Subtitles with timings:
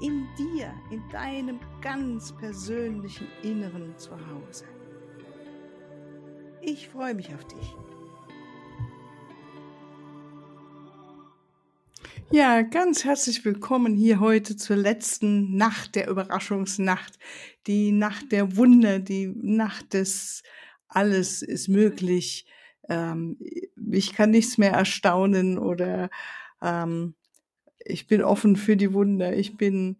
[0.00, 4.64] In dir, in deinem ganz persönlichen Inneren zu Hause.
[6.62, 7.76] Ich freue mich auf dich.
[12.30, 17.18] Ja, ganz herzlich willkommen hier heute zur letzten Nacht der Überraschungsnacht,
[17.66, 20.42] die Nacht der Wunder, die Nacht des
[20.88, 22.46] Alles ist möglich
[22.88, 23.36] ähm,
[23.90, 26.10] ich kann nichts mehr erstaunen oder
[26.62, 27.14] ähm,
[27.88, 29.36] ich bin offen für die Wunder.
[29.36, 29.98] Ich bin,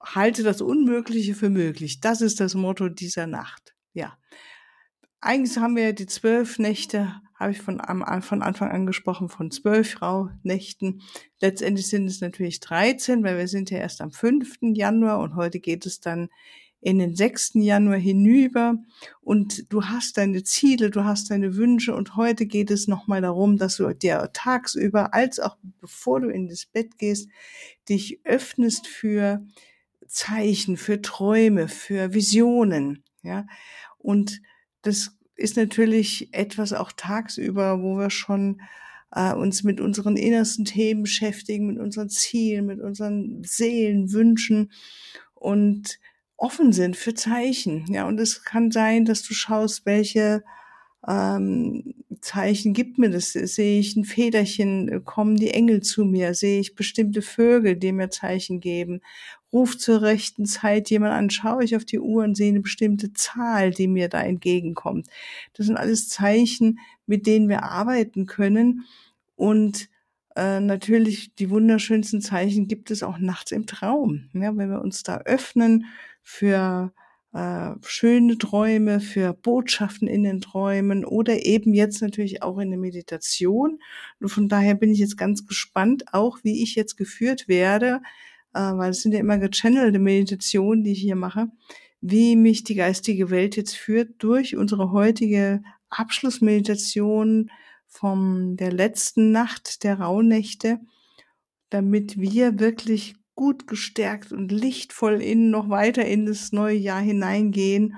[0.00, 2.00] halte das Unmögliche für möglich.
[2.00, 3.74] Das ist das Motto dieser Nacht.
[3.92, 4.16] Ja.
[5.20, 10.02] Eigentlich haben wir die zwölf Nächte, habe ich von, von Anfang an gesprochen, von zwölf
[10.02, 11.02] Rauhnächten.
[11.40, 14.58] Letztendlich sind es natürlich 13, weil wir sind ja erst am 5.
[14.74, 16.28] Januar und heute geht es dann
[16.84, 17.52] in den 6.
[17.54, 18.76] Januar hinüber
[19.22, 23.56] und du hast deine Ziele, du hast deine Wünsche und heute geht es nochmal darum,
[23.56, 27.30] dass du dir tagsüber als auch bevor du in das Bett gehst,
[27.88, 29.46] dich öffnest für
[30.06, 33.46] Zeichen, für Träume, für Visionen, ja.
[33.96, 34.42] Und
[34.82, 38.60] das ist natürlich etwas auch tagsüber, wo wir schon
[39.10, 44.70] äh, uns mit unseren innersten Themen beschäftigen, mit unseren Zielen, mit unseren Seelenwünschen
[45.32, 45.98] und
[46.36, 47.86] offen sind für Zeichen.
[47.88, 50.42] Ja, und es kann sein, dass du schaust, welche
[51.06, 53.32] ähm, Zeichen gibt mir das?
[53.32, 56.34] Sehe ich ein Federchen, kommen die Engel zu mir?
[56.34, 59.00] Sehe ich bestimmte Vögel, die mir Zeichen geben?
[59.52, 63.12] Ruf zur rechten Zeit jemand an, schaue ich auf die Uhr und sehe eine bestimmte
[63.12, 65.06] Zahl, die mir da entgegenkommt.
[65.52, 68.84] Das sind alles Zeichen, mit denen wir arbeiten können.
[69.36, 69.88] Und
[70.34, 74.30] äh, natürlich die wunderschönsten Zeichen gibt es auch nachts im Traum.
[74.32, 75.86] Ja, wenn wir uns da öffnen
[76.24, 76.92] für
[77.34, 82.78] äh, schöne Träume, für Botschaften in den Träumen oder eben jetzt natürlich auch in der
[82.78, 83.80] Meditation.
[84.20, 88.00] Und von daher bin ich jetzt ganz gespannt, auch wie ich jetzt geführt werde,
[88.54, 91.48] äh, weil es sind ja immer gechannelte Meditationen, die ich hier mache,
[92.00, 97.50] wie mich die geistige Welt jetzt führt durch unsere heutige Abschlussmeditation
[97.88, 100.80] vom der letzten Nacht der Rauhnächte,
[101.70, 107.96] damit wir wirklich gut gestärkt und lichtvoll in noch weiter in das neue Jahr hineingehen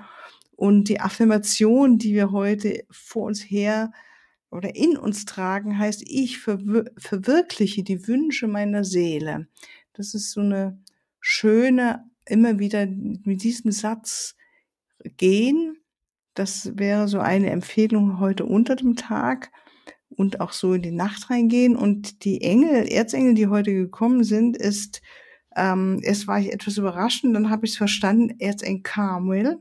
[0.57, 3.91] und die Affirmation, die wir heute vor uns her
[4.49, 9.47] oder in uns tragen, heißt, ich verwir verwirkliche die Wünsche meiner Seele.
[9.93, 10.81] Das ist so eine
[11.19, 14.35] schöne, immer wieder mit diesem Satz
[15.17, 15.77] gehen.
[16.33, 19.51] Das wäre so eine Empfehlung heute unter dem Tag
[20.09, 21.75] und auch so in die Nacht reingehen.
[21.75, 25.01] Und die Engel, Erzengel, die heute gekommen sind, ist,
[25.57, 29.59] ähm, erst war ich etwas überrascht und dann habe ich es verstanden, Erzengel.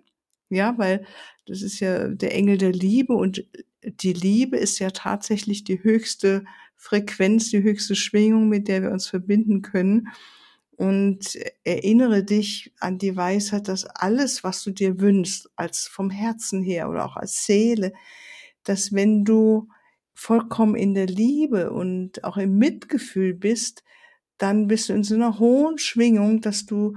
[0.48, 1.04] Ja, weil
[1.46, 3.44] das ist ja der Engel der Liebe und
[3.82, 6.44] die Liebe ist ja tatsächlich die höchste
[6.76, 10.08] Frequenz, die höchste Schwingung, mit der wir uns verbinden können.
[10.76, 16.62] Und erinnere dich an die Weisheit, dass alles, was du dir wünschst, als vom Herzen
[16.62, 17.92] her oder auch als Seele,
[18.62, 19.68] dass wenn du
[20.14, 23.84] vollkommen in der Liebe und auch im Mitgefühl bist,
[24.38, 26.96] dann bist du in so einer hohen Schwingung, dass du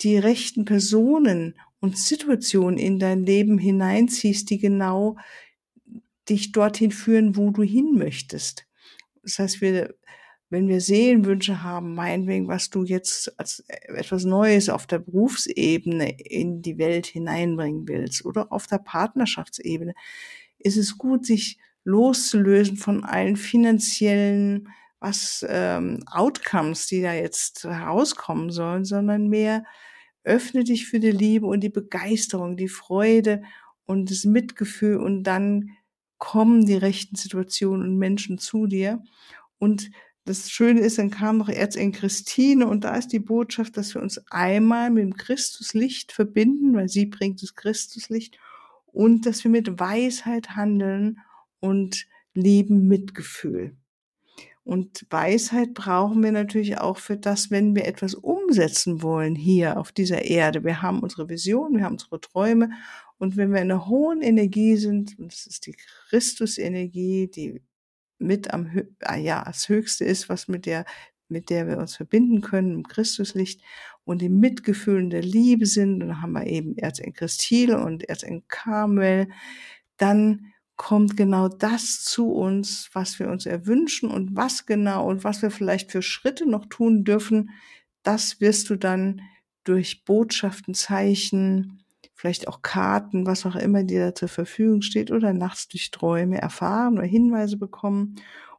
[0.00, 5.16] die rechten Personen und Situationen in dein Leben hineinziehst, die genau
[6.28, 8.66] dich dorthin führen, wo du hin möchtest.
[9.22, 9.94] Das heißt, wir,
[10.50, 16.62] wenn wir Seelenwünsche haben, meinetwegen, was du jetzt als etwas Neues auf der Berufsebene in
[16.62, 19.94] die Welt hineinbringen willst oder auf der Partnerschaftsebene,
[20.58, 24.68] ist es gut, sich loszulösen von allen finanziellen
[25.02, 29.64] was ähm, Outcomes, die da jetzt herauskommen sollen, sondern mehr
[30.24, 33.42] öffne dich für die Liebe und die Begeisterung, die Freude
[33.84, 35.70] und das Mitgefühl und dann
[36.18, 39.02] kommen die rechten Situationen und Menschen zu dir.
[39.58, 39.90] Und
[40.24, 44.02] das Schöne ist, dann kam noch Erzengel Christine und da ist die Botschaft, dass wir
[44.02, 48.38] uns einmal mit dem Christuslicht verbinden, weil sie bringt das Christuslicht
[48.86, 51.18] und dass wir mit Weisheit handeln
[51.58, 53.76] und lieben Mitgefühl.
[54.64, 59.90] Und Weisheit brauchen wir natürlich auch für das, wenn wir etwas umsetzen wollen hier auf
[59.90, 60.62] dieser Erde.
[60.64, 62.70] Wir haben unsere Vision, wir haben unsere Träume.
[63.18, 65.76] Und wenn wir in einer hohen Energie sind, und das ist die
[66.08, 67.60] Christusenergie, die
[68.18, 68.70] mit am,
[69.00, 70.84] ah ja, das Höchste ist, was mit der
[71.32, 73.62] mit der wir uns verbinden können, im Christuslicht
[74.04, 78.08] und im Mitgefühl und der Liebe sind, und dann haben wir eben Erzengel Christine und
[78.08, 79.28] Erzengel Carmel,
[79.96, 80.51] dann
[80.82, 85.52] kommt genau das zu uns, was wir uns erwünschen und was genau und was wir
[85.52, 87.50] vielleicht für Schritte noch tun dürfen,
[88.02, 89.22] das wirst du dann
[89.62, 91.84] durch Botschaften, Zeichen,
[92.14, 96.42] vielleicht auch Karten, was auch immer dir da zur Verfügung steht oder nachts durch Träume
[96.42, 98.16] erfahren oder Hinweise bekommen.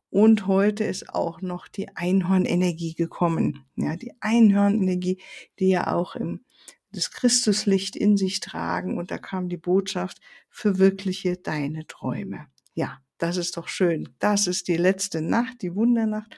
[0.09, 3.65] Und heute ist auch noch die Einhornenergie gekommen.
[3.75, 5.21] Ja, die Einhornenergie,
[5.59, 6.45] die ja auch im
[6.93, 8.97] das Christuslicht in sich tragen.
[8.97, 10.19] Und da kam die Botschaft,
[10.49, 12.47] verwirkliche deine Träume.
[12.73, 14.09] Ja, das ist doch schön.
[14.19, 16.37] Das ist die letzte Nacht, die Wundernacht.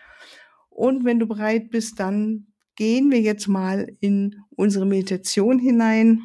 [0.70, 6.22] Und wenn du bereit bist, dann gehen wir jetzt mal in unsere Meditation hinein.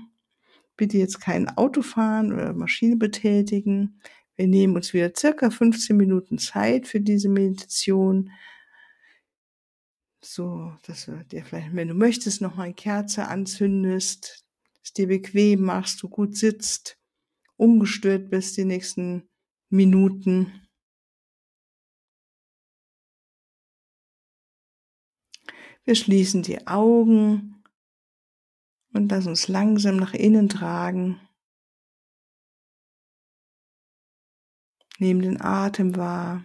[0.77, 4.01] Bitte jetzt kein Auto fahren oder Maschine betätigen.
[4.37, 8.31] Wir nehmen uns wieder circa 15 Minuten Zeit für diese Meditation.
[10.23, 14.45] So, dass du dir vielleicht, wenn du möchtest, noch eine Kerze anzündest,
[14.83, 16.99] es dir bequem machst, du gut sitzt,
[17.57, 19.29] ungestört bist die nächsten
[19.71, 20.67] Minuten.
[25.85, 27.63] Wir schließen die Augen
[28.93, 31.21] und lass uns langsam nach innen tragen.
[34.99, 36.45] Nehmen den Atem wahr.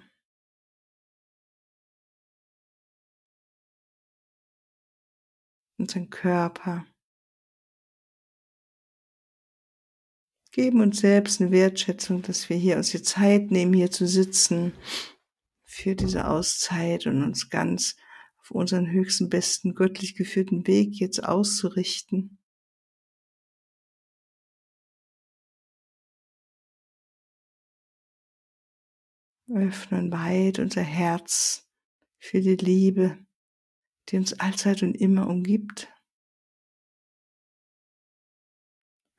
[5.78, 6.86] Unseren Körper.
[10.52, 14.74] Geben uns selbst eine Wertschätzung, dass wir hier uns die Zeit nehmen, hier zu sitzen
[15.66, 17.98] für diese Auszeit und uns ganz
[18.38, 22.40] auf unseren höchsten, besten, göttlich geführten Weg jetzt auszurichten.
[29.50, 31.70] Öffnen weit unser Herz
[32.18, 33.18] für die Liebe,
[34.10, 35.92] die uns allzeit und immer umgibt.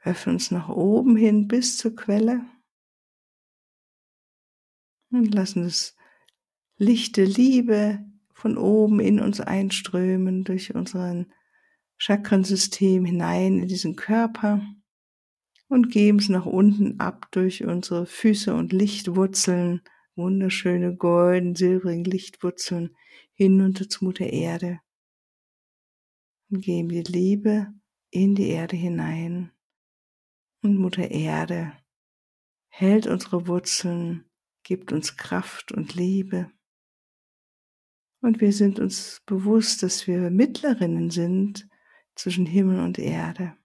[0.02, 2.46] Öffnen uns nach oben hin bis zur Quelle
[5.10, 5.96] und lassen das
[6.76, 11.32] Licht der Liebe von oben in uns einströmen, durch unseren
[11.96, 14.60] Chakrensystem hinein in diesen Körper
[15.68, 19.80] und geben es nach unten ab durch unsere Füße und Lichtwurzeln,
[20.14, 22.94] wunderschöne golden, silbrigen Lichtwurzeln
[23.36, 24.80] hinunter zu Mutter Erde
[26.50, 27.72] und geben die Liebe
[28.10, 29.52] in die Erde hinein.
[30.62, 31.72] Und Mutter Erde
[32.68, 34.24] hält unsere Wurzeln,
[34.62, 36.50] gibt uns Kraft und Liebe.
[38.22, 41.68] Und wir sind uns bewusst, dass wir Mittlerinnen sind
[42.14, 43.56] zwischen Himmel und Erde.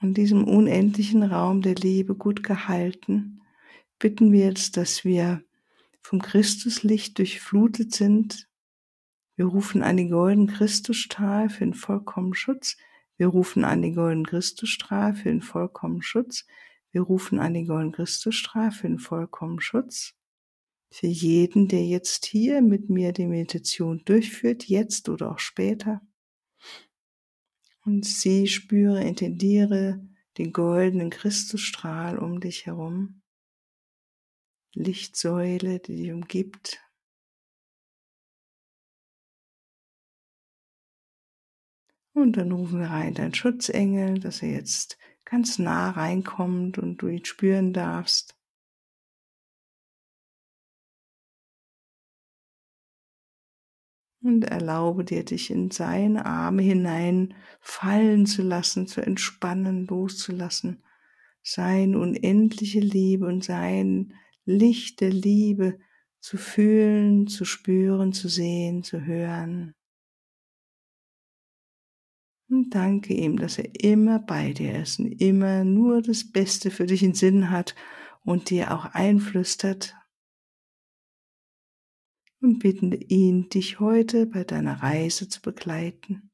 [0.00, 3.42] Und diesem unendlichen Raum der Liebe gut gehalten,
[3.98, 5.44] bitten wir jetzt, dass wir
[6.04, 8.48] vom Christuslicht durchflutet sind.
[9.36, 12.76] Wir rufen an den goldenen Christusstrahl für den vollkommenen Schutz.
[13.16, 16.46] Wir rufen an den goldenen Christusstrahl für den vollkommenen Schutz.
[16.92, 20.14] Wir rufen an den goldenen Christusstrahl für den vollkommenen Schutz
[20.94, 26.00] für jeden, der jetzt hier mit mir die Meditation durchführt, jetzt oder auch später.
[27.84, 30.06] Und sie spüre, intendiere
[30.38, 33.22] den goldenen Christusstrahl um dich herum,
[34.74, 36.80] Lichtsäule, die dich umgibt.
[42.12, 47.08] Und dann rufen wir rein deinen Schutzengel, dass er jetzt ganz nah reinkommt und du
[47.08, 48.36] ihn spüren darfst.
[54.24, 60.82] und erlaube dir, dich in seine Arme hinein fallen zu lassen, zu entspannen, loszulassen.
[61.42, 65.78] Sein unendliche Liebe und sein Licht der Liebe
[66.20, 69.74] zu fühlen, zu spüren, zu sehen, zu hören.
[72.48, 76.86] Und danke ihm, dass er immer bei dir ist und immer nur das Beste für
[76.86, 77.74] dich in Sinn hat
[78.24, 79.94] und dir auch einflüstert,
[82.44, 86.30] und bitten ihn, dich heute bei deiner Reise zu begleiten.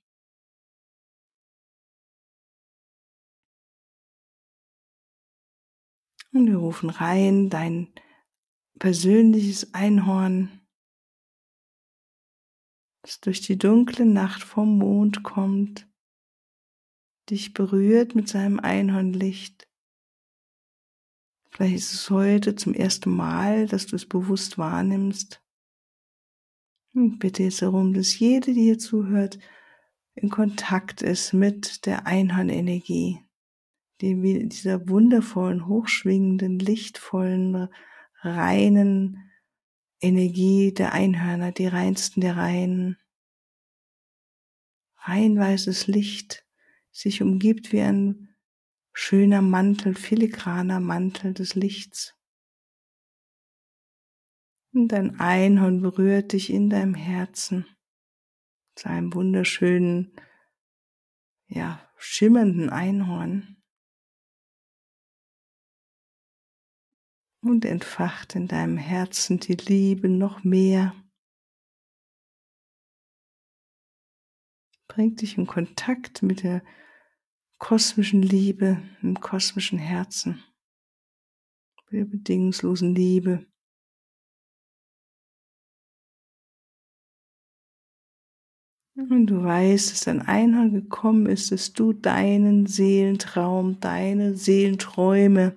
[6.33, 7.93] Und wir rufen rein dein
[8.79, 10.61] persönliches Einhorn,
[13.03, 15.89] das durch die dunkle Nacht vom Mond kommt,
[17.31, 19.69] dich berührt mit seinem Einhornlicht.
[21.51, 25.43] Vielleicht ist es heute zum ersten Mal, dass du es bewusst wahrnimmst.
[26.95, 29.39] Und bitte jetzt darum, dass jede, die hier zuhört,
[30.15, 33.21] in Kontakt ist mit der Einhornenergie,
[34.01, 37.69] die dieser wundervollen, hochschwingenden, lichtvollen,
[38.23, 39.31] reinen
[40.01, 42.97] Energie der Einhörner, die reinsten der Reihen.
[44.97, 46.47] Rein weißes Licht
[46.91, 48.35] sich umgibt wie ein
[48.93, 52.15] schöner Mantel, filigraner Mantel des Lichts.
[54.73, 57.67] Und dein Einhorn berührt dich in deinem Herzen
[58.77, 60.13] zu einem wunderschönen,
[61.49, 63.60] ja, schimmernden Einhorn.
[67.43, 70.95] Und entfacht in deinem Herzen die Liebe noch mehr.
[74.89, 76.63] Bringt dich in Kontakt mit der
[77.59, 80.43] kosmischen Liebe, im kosmischen Herzen,
[81.91, 83.47] mit der bedingungslosen Liebe.
[88.97, 95.57] Und du weißt, dass dein Einhorn gekommen ist, dass du deinen Seelentraum, deine Seelenträume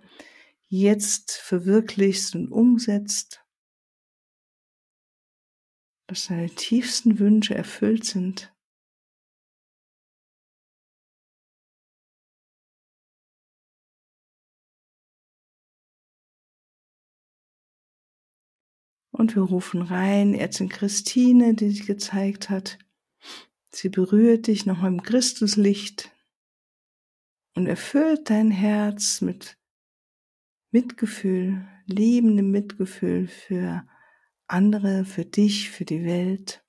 [0.81, 3.45] jetzt verwirklichst und umsetzt,
[6.07, 8.51] dass deine tiefsten Wünsche erfüllt sind.
[19.11, 22.79] Und wir rufen rein, Erzin Christine, die sich gezeigt hat,
[23.75, 26.11] Sie berührt dich noch im Christuslicht
[27.55, 29.57] und erfüllt dein Herz mit
[30.73, 33.87] Mitgefühl, liebendem Mitgefühl für
[34.47, 36.65] andere, für dich, für die Welt.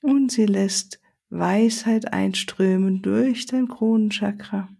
[0.00, 4.74] Und sie lässt Weisheit einströmen durch dein Kronenchakra.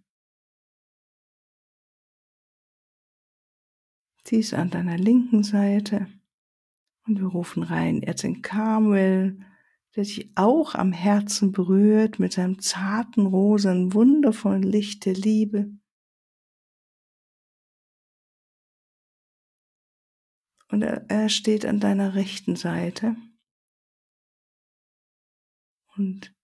[4.25, 6.07] Sie ist an deiner linken Seite.
[7.07, 9.45] Und wir rufen rein Erzengel Carmel,
[9.97, 15.71] der dich auch am Herzen berührt mit seinem zarten, rosen, wundervollen Licht der Liebe.
[20.69, 23.17] Und er, er steht an deiner rechten Seite.
[25.97, 26.35] Und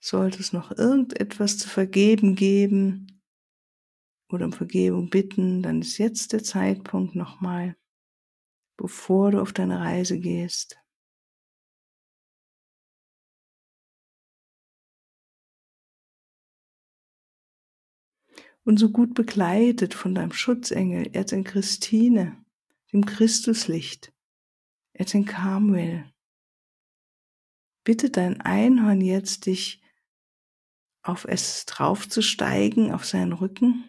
[0.00, 3.22] sollte es noch irgendetwas zu vergeben geben
[4.30, 7.76] oder um Vergebung bitten, dann ist jetzt der Zeitpunkt nochmal
[8.78, 10.78] bevor du auf deine Reise gehst.
[18.68, 22.44] Und so gut begleitet von deinem Schutzengel, Erzengel Christine,
[22.92, 24.12] dem Christuslicht,
[24.92, 26.12] Erzengel Carmel.
[27.82, 29.80] Bitte dein Einhorn jetzt, dich
[31.02, 33.84] auf es draufzusteigen, auf seinen Rücken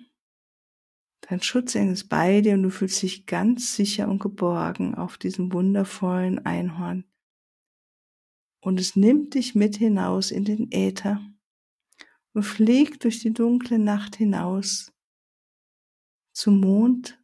[1.30, 5.54] Dein Schutzengel ist bei dir und du fühlst dich ganz sicher und geborgen auf diesem
[5.54, 7.06] wundervollen Einhorn.
[8.62, 11.22] Und es nimmt dich mit hinaus in den Äther
[12.34, 14.94] und fliegt durch die dunkle Nacht hinaus
[16.34, 17.22] zum Mond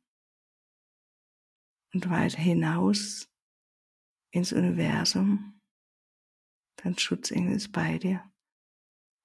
[1.94, 3.30] und weiter hinaus
[4.32, 5.62] ins Universum.
[6.78, 8.24] Dein Schutzengel ist bei dir.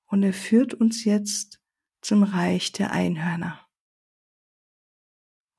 [0.07, 1.61] Und er führt uns jetzt
[2.01, 3.67] zum Reich der Einhörner.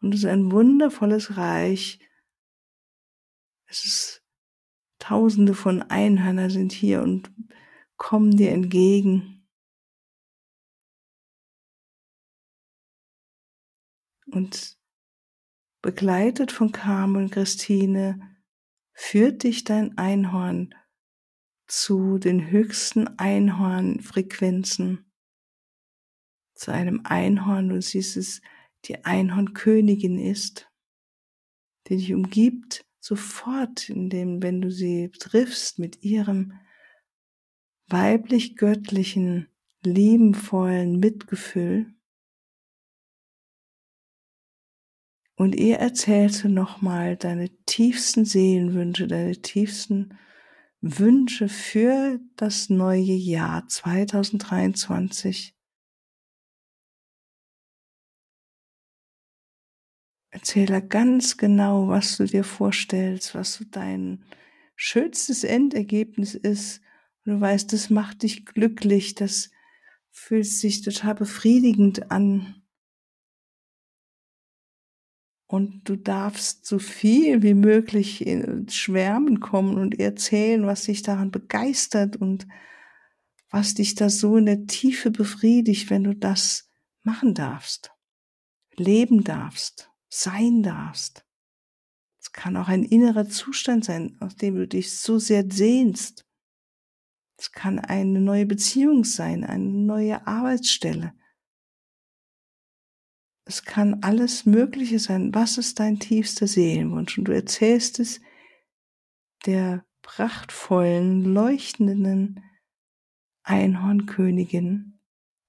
[0.01, 2.00] Und es ist ein wundervolles Reich.
[3.66, 4.22] Es ist
[5.01, 7.34] Tausende von Einhörner sind hier und
[7.98, 9.40] kommen dir entgegen.
[14.31, 14.77] Und
[15.81, 18.38] begleitet von Carmen und Christine
[18.93, 20.73] führt dich dein Einhorn
[21.67, 25.11] zu den höchsten Einhornfrequenzen,
[26.53, 28.41] zu einem Einhorn, du siehst es
[28.85, 30.69] die Einhornkönigin ist,
[31.88, 36.59] die dich umgibt, sofort, indem, wenn du sie triffst mit ihrem
[37.88, 39.47] weiblich-göttlichen,
[39.83, 41.93] liebenvollen Mitgefühl.
[45.41, 50.15] Und ihr erzählst du nochmal deine tiefsten Seelenwünsche, deine tiefsten
[50.81, 55.55] Wünsche für das neue Jahr 2023.
[60.29, 64.24] Erzähle ganz genau, was du dir vorstellst, was so dein
[64.75, 66.83] schönstes Endergebnis ist.
[67.25, 69.50] Und du weißt, das macht dich glücklich, das
[70.12, 72.61] fühlt sich total befriedigend an.
[75.51, 81.29] Und du darfst so viel wie möglich ins Schwärmen kommen und erzählen, was dich daran
[81.29, 82.48] begeistert und
[83.50, 86.70] was dich da so in der Tiefe befriedigt, wenn du das
[87.03, 87.91] machen darfst,
[88.77, 91.25] leben darfst sein darfst.
[92.22, 96.25] Es kann auch ein innerer Zustand sein, aus dem du dich so sehr sehnst.
[97.38, 101.13] Es kann eine neue Beziehung sein, eine neue Arbeitsstelle.
[103.45, 105.33] Es kann alles Mögliche sein.
[105.33, 107.17] Was ist dein tiefster Seelenwunsch?
[107.17, 108.21] Und du erzählst es
[109.45, 112.43] der prachtvollen, leuchtenden
[113.43, 115.00] Einhornkönigin,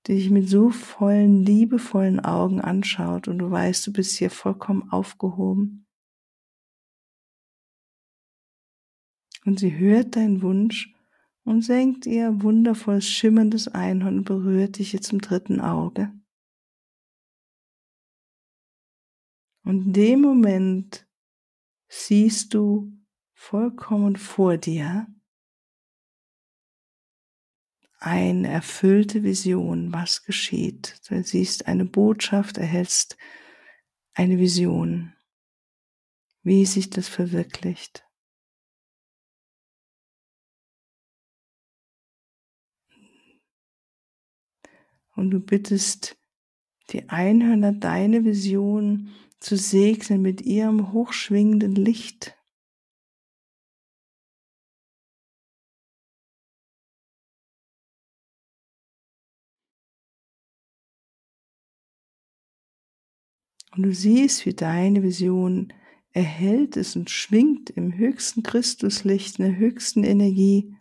[0.06, 4.90] die dich mit so vollen, liebevollen Augen anschaut und du weißt, du bist hier vollkommen
[4.90, 5.86] aufgehoben.
[9.44, 10.94] Und sie hört deinen Wunsch
[11.44, 16.12] und senkt ihr wundervolles, schimmerndes Einhorn und berührt dich jetzt im dritten Auge.
[19.64, 21.06] Und in dem Moment
[21.88, 22.92] siehst du
[23.34, 25.06] vollkommen vor dir
[27.98, 31.00] eine erfüllte Vision, was geschieht.
[31.08, 33.16] Du siehst eine Botschaft, erhältst
[34.14, 35.14] eine Vision,
[36.42, 38.04] wie sich das verwirklicht.
[45.14, 46.16] Und du bittest
[46.90, 52.38] die Einhörner deine Vision zu segnen mit ihrem hochschwingenden Licht.
[63.74, 65.72] Und du siehst, wie deine Vision
[66.12, 70.76] erhält ist und schwingt im höchsten Christuslicht, in der höchsten Energie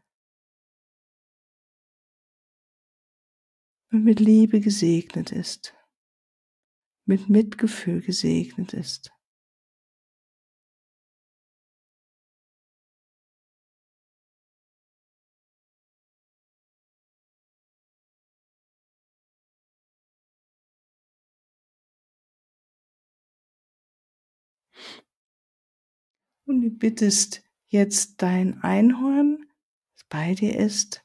[3.91, 5.73] und mit Liebe gesegnet ist,
[7.05, 9.11] mit Mitgefühl gesegnet ist.
[26.45, 29.45] Und du bittest jetzt dein Einhorn,
[29.95, 31.01] das bei dir ist,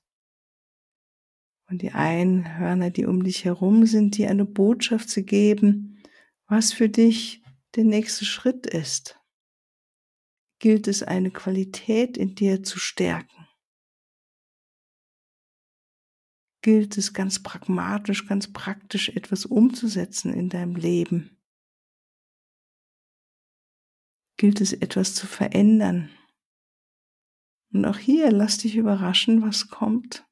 [1.69, 6.03] und die Einhörner, die um dich herum sind, dir eine Botschaft zu geben,
[6.47, 7.43] was für dich
[7.75, 9.21] der nächste Schritt ist.
[10.59, 13.47] Gilt es eine Qualität in dir zu stärken?
[16.63, 21.39] Gilt es ganz pragmatisch, ganz praktisch etwas umzusetzen in deinem Leben?
[24.37, 26.11] Gilt es etwas zu verändern?
[27.73, 30.26] Und auch hier lass dich überraschen, was kommt.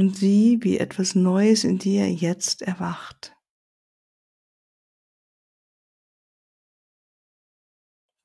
[0.00, 3.36] Und sieh, wie etwas Neues in dir jetzt erwacht.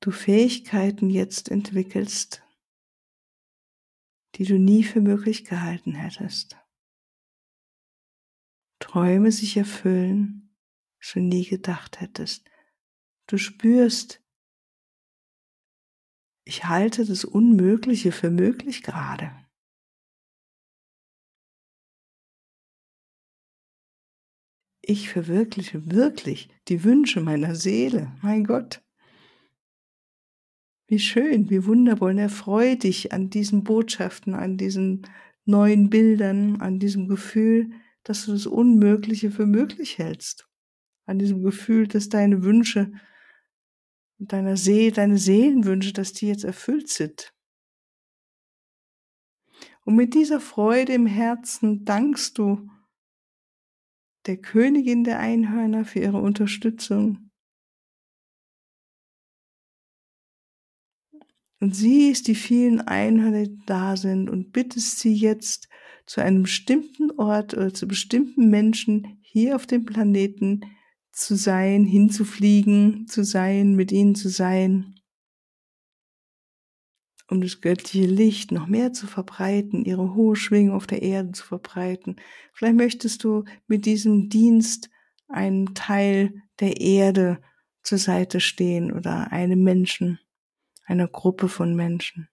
[0.00, 2.42] Du Fähigkeiten jetzt entwickelst,
[4.36, 6.56] die du nie für möglich gehalten hättest.
[8.78, 10.56] Träume sich erfüllen,
[10.98, 12.48] schon nie gedacht hättest.
[13.26, 14.22] Du spürst,
[16.44, 19.45] ich halte das Unmögliche für möglich gerade.
[24.88, 28.12] Ich verwirkliche wirklich die Wünsche meiner Seele.
[28.22, 28.82] Mein Gott.
[30.86, 32.12] Wie schön, wie wundervoll.
[32.12, 35.06] Und erfreue dich an diesen Botschaften, an diesen
[35.44, 37.70] neuen Bildern, an diesem Gefühl,
[38.04, 40.48] dass du das Unmögliche für möglich hältst.
[41.06, 42.92] An diesem Gefühl, dass deine Wünsche
[44.18, 47.34] deiner Seele, deine Seelenwünsche, dass die jetzt erfüllt sind.
[49.84, 52.68] Und mit dieser Freude im Herzen dankst du
[54.26, 57.30] der Königin der Einhörner für ihre Unterstützung.
[61.60, 65.68] Und siehst die vielen Einhörner, die da sind und bittest sie jetzt
[66.04, 70.60] zu einem bestimmten Ort oder zu bestimmten Menschen hier auf dem Planeten
[71.12, 74.95] zu sein, hinzufliegen, zu sein, mit ihnen zu sein
[77.28, 81.44] um das göttliche Licht noch mehr zu verbreiten, ihre hohe Schwingung auf der Erde zu
[81.44, 82.16] verbreiten.
[82.52, 84.90] Vielleicht möchtest du mit diesem Dienst
[85.28, 87.40] einen Teil der Erde
[87.82, 90.18] zur Seite stehen oder einem Menschen,
[90.86, 92.28] einer Gruppe von Menschen.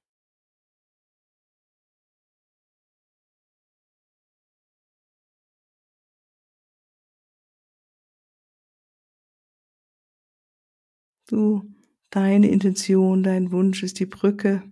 [11.27, 11.63] Du,
[12.11, 14.63] deine Intention, dein Wunsch ist die Brücke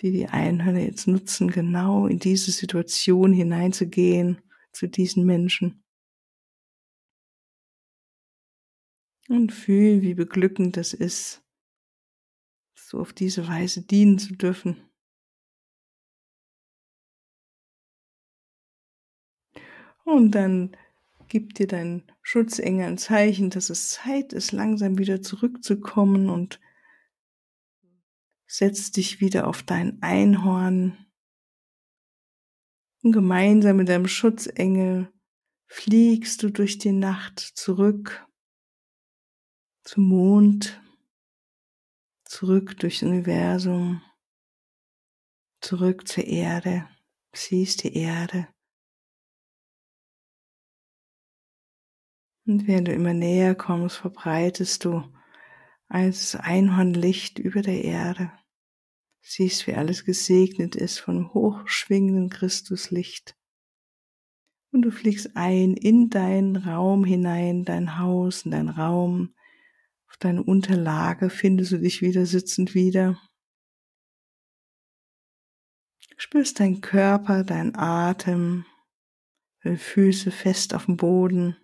[0.00, 4.40] die die Einhörner jetzt nutzen, genau in diese Situation hineinzugehen,
[4.72, 5.82] zu diesen Menschen.
[9.28, 11.42] Und fühl, wie beglückend das ist,
[12.74, 14.90] so auf diese Weise dienen zu dürfen.
[20.04, 20.76] Und dann
[21.28, 26.60] gib dir dein Schutzengel ein Zeichen, dass es Zeit ist, langsam wieder zurückzukommen und
[28.50, 31.06] setz dich wieder auf dein Einhorn
[33.02, 35.12] Und gemeinsam mit deinem Schutzengel
[35.68, 38.26] fliegst du durch die Nacht zurück
[39.84, 40.82] zum Mond,
[42.24, 44.02] zurück durchs Universum,
[45.60, 46.88] zurück zur Erde,
[47.32, 48.48] siehst die Erde.
[52.46, 55.04] Und während du immer näher kommst, verbreitest du
[55.86, 58.32] als Einhornlicht über der Erde.
[59.22, 63.36] Siehst, wie alles gesegnet ist von hochschwingenden Christuslicht.
[64.72, 69.34] Und du fliegst ein in deinen Raum hinein, dein Haus, in deinen Raum.
[70.08, 73.20] Auf deine Unterlage findest du dich wieder sitzend wieder.
[76.16, 78.64] Spürst deinen Körper, deinen Atem,
[79.62, 81.56] deine Füße fest auf dem Boden.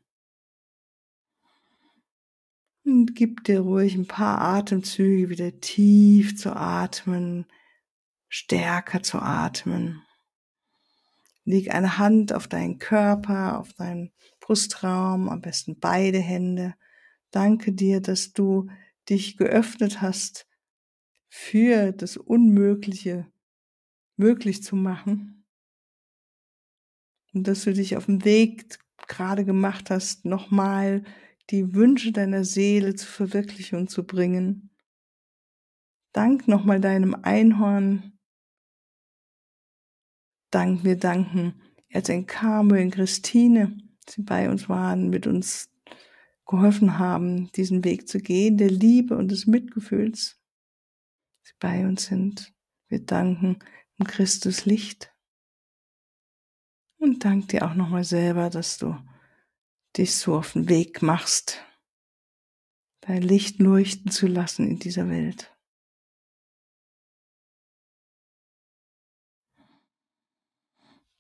[2.86, 7.44] Und gib dir ruhig ein paar Atemzüge wieder tief zu atmen,
[8.28, 10.02] stärker zu atmen.
[11.44, 16.76] Leg eine Hand auf deinen Körper, auf deinen Brustraum, am besten beide Hände.
[17.32, 18.68] Danke dir, dass du
[19.08, 20.46] dich geöffnet hast
[21.28, 23.26] für das Unmögliche
[24.16, 25.44] möglich zu machen.
[27.34, 31.02] Und dass du dich auf dem Weg gerade gemacht hast, nochmal
[31.50, 34.70] die Wünsche deiner Seele zu verwirklichen und zu bringen.
[36.12, 38.16] Dank nochmal deinem Einhorn,
[40.50, 43.76] Dank, wir danken Erzengel Carmel und Christine,
[44.08, 45.70] sie bei uns waren, mit uns
[46.46, 50.40] geholfen haben, diesen Weg zu gehen, der Liebe und des Mitgefühls,
[51.42, 52.54] sie bei uns sind.
[52.88, 53.58] Wir danken
[53.98, 55.12] im Christus Licht.
[56.98, 58.96] Und dank dir auch nochmal selber, dass du
[59.98, 61.64] dich so auf den Weg machst,
[63.00, 65.52] dein Licht leuchten zu lassen in dieser Welt.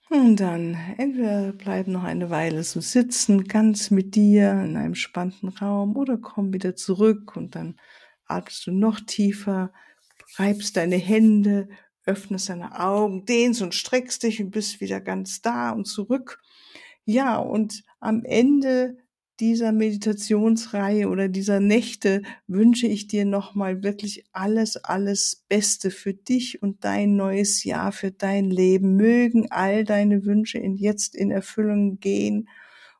[0.08, 5.48] Und dann entweder bleib noch eine Weile so sitzen, ganz mit dir in einem spannenden
[5.48, 7.76] Raum, oder komm wieder zurück und dann
[8.26, 9.72] atmest du noch tiefer,
[10.36, 11.68] reibst deine Hände,
[12.04, 16.40] öffnest deine Augen, dehnst und streckst dich und bist wieder ganz da und zurück.
[17.04, 18.96] Ja, und am Ende
[19.40, 26.62] dieser Meditationsreihe oder dieser Nächte wünsche ich dir nochmal wirklich alles, alles Beste für dich
[26.62, 28.96] und dein neues Jahr, für dein Leben.
[28.96, 32.48] Mögen all deine Wünsche in jetzt in Erfüllung gehen.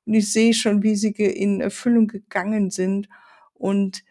[0.05, 3.09] Und ich sehe schon, wie sie in Erfüllung gegangen sind.
[3.55, 4.05] Und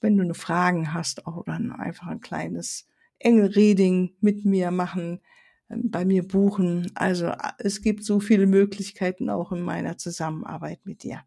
[0.00, 2.86] wenn du eine Fragen hast oder einfach ein kleines
[3.24, 5.20] Engelreading mit mir machen
[5.68, 6.90] bei mir buchen.
[6.94, 11.22] Also es gibt so viele Möglichkeiten auch in meiner Zusammenarbeit mit dir.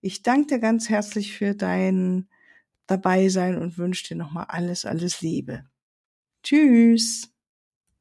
[0.00, 2.28] Ich danke dir ganz herzlich für dein
[2.86, 5.64] Dabeisein und wünsche dir nochmal alles, alles Liebe.
[6.42, 7.32] Tschüss.